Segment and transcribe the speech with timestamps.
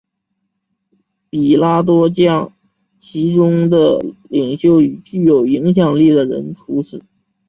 [1.29, 2.51] 彼拉多将
[2.99, 6.99] 其中的领袖与具有影响力的人处死。